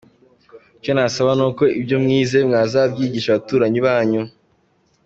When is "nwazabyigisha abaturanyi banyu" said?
2.47-4.21